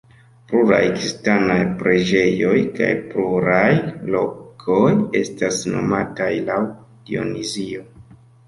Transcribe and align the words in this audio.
Pluraj 0.51 0.77
kristanaj 0.93 1.57
preĝejoj 1.81 2.55
kaj 2.79 2.89
pluraj 3.11 3.69
lokoj 4.15 4.97
estas 5.23 5.63
nomataj 5.75 6.33
laŭ 6.49 6.61
Dionizio. 6.73 7.89